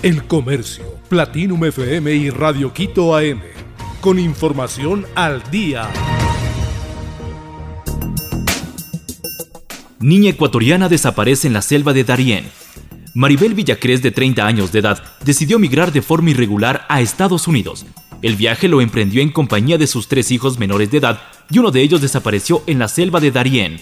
[0.00, 3.40] El Comercio, Platinum FM y Radio Quito AM.
[4.00, 5.90] Con información al día.
[9.98, 12.44] Niña ecuatoriana desaparece en la selva de Darién.
[13.16, 17.84] Maribel Villacrés, de 30 años de edad, decidió migrar de forma irregular a Estados Unidos.
[18.22, 21.20] El viaje lo emprendió en compañía de sus tres hijos menores de edad
[21.50, 23.80] y uno de ellos desapareció en la selva de Darién.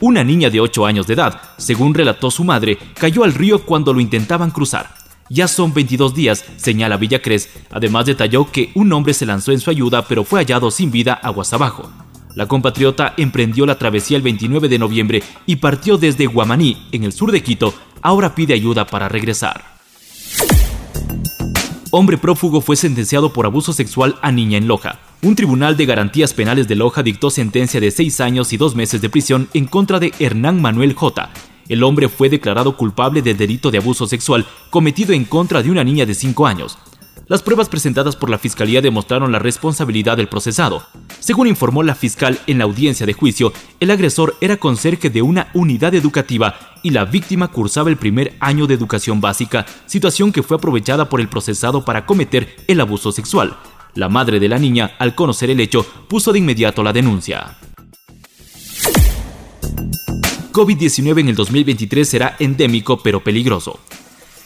[0.00, 3.92] Una niña de 8 años de edad, según relató su madre, cayó al río cuando
[3.92, 5.03] lo intentaban cruzar.
[5.30, 7.48] Ya son 22 días, señala Villacrés.
[7.70, 11.14] Además detalló que un hombre se lanzó en su ayuda pero fue hallado sin vida
[11.14, 11.90] aguas abajo.
[12.34, 17.12] La compatriota emprendió la travesía el 29 de noviembre y partió desde Guamaní, en el
[17.12, 17.72] sur de Quito.
[18.02, 19.74] Ahora pide ayuda para regresar.
[21.90, 24.98] Hombre prófugo fue sentenciado por abuso sexual a niña en Loja.
[25.22, 29.00] Un tribunal de garantías penales de Loja dictó sentencia de seis años y dos meses
[29.00, 31.30] de prisión en contra de Hernán Manuel J.,
[31.68, 35.84] el hombre fue declarado culpable del delito de abuso sexual cometido en contra de una
[35.84, 36.78] niña de 5 años.
[37.26, 40.84] Las pruebas presentadas por la Fiscalía demostraron la responsabilidad del procesado.
[41.20, 45.48] Según informó la fiscal en la audiencia de juicio, el agresor era conserje de una
[45.54, 50.58] unidad educativa y la víctima cursaba el primer año de educación básica, situación que fue
[50.58, 53.56] aprovechada por el procesado para cometer el abuso sexual.
[53.94, 57.56] La madre de la niña, al conocer el hecho, puso de inmediato la denuncia.
[60.54, 63.80] COVID-19 en el 2023 será endémico pero peligroso.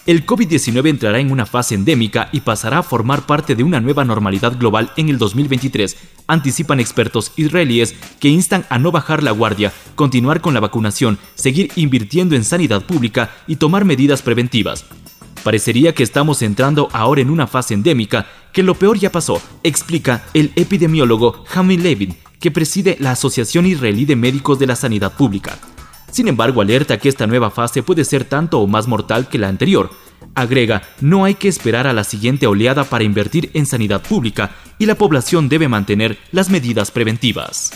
[0.07, 4.07] El COVID-19 entrará en una fase endémica y pasará a formar parte de una nueva
[4.07, 9.71] normalidad global en el 2023, anticipan expertos israelíes que instan a no bajar la guardia,
[9.97, 14.87] continuar con la vacunación, seguir invirtiendo en sanidad pública y tomar medidas preventivas.
[15.45, 20.25] Parecería que estamos entrando ahora en una fase endémica, que lo peor ya pasó, explica
[20.33, 25.59] el epidemiólogo Hamid Levin, que preside la Asociación Israelí de Médicos de la Sanidad Pública.
[26.11, 29.49] Sin embargo, alerta que esta nueva fase puede ser tanto o más mortal que la
[29.49, 29.91] anterior.
[30.35, 34.87] Agrega, no hay que esperar a la siguiente oleada para invertir en sanidad pública y
[34.87, 37.73] la población debe mantener las medidas preventivas.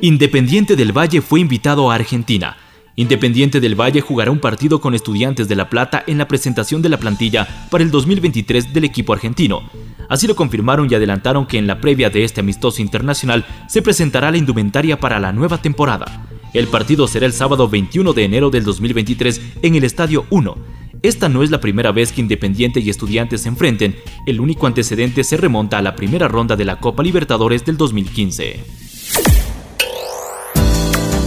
[0.00, 2.56] Independiente del Valle fue invitado a Argentina.
[2.96, 6.90] Independiente del Valle jugará un partido con Estudiantes de La Plata en la presentación de
[6.90, 9.62] la plantilla para el 2023 del equipo argentino.
[10.08, 14.30] Así lo confirmaron y adelantaron que en la previa de este amistoso internacional se presentará
[14.30, 16.26] la indumentaria para la nueva temporada.
[16.52, 20.56] El partido será el sábado 21 de enero del 2023 en el Estadio 1.
[21.02, 25.24] Esta no es la primera vez que Independiente y Estudiantes se enfrenten, el único antecedente
[25.24, 28.83] se remonta a la primera ronda de la Copa Libertadores del 2015.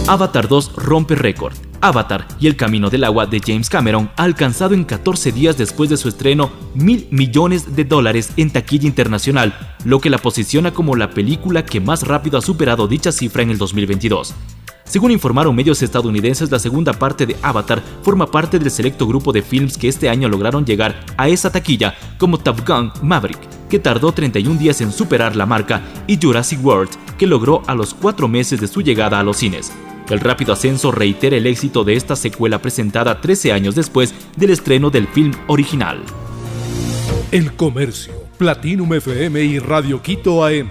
[0.08, 1.52] Avatar 2 rompe récord.
[1.82, 5.90] Avatar y el Camino del Agua de James Cameron ha alcanzado en 14 días después
[5.90, 9.54] de su estreno mil millones de dólares en taquilla internacional,
[9.84, 13.50] lo que la posiciona como la película que más rápido ha superado dicha cifra en
[13.50, 14.34] el 2022.
[14.84, 19.42] Según informaron medios estadounidenses, la segunda parte de Avatar forma parte del selecto grupo de
[19.42, 24.12] films que este año lograron llegar a esa taquilla, como Top Gun Maverick, que tardó
[24.12, 28.58] 31 días en superar la marca, y Jurassic World, que logró a los cuatro meses
[28.58, 29.70] de su llegada a los cines.
[30.10, 34.90] El rápido ascenso reitera el éxito de esta secuela presentada 13 años después del estreno
[34.90, 36.02] del film original.
[37.30, 40.70] El Comercio, Platinum FM y Radio Quito AM.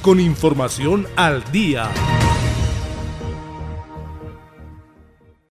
[0.00, 1.90] Con información al día.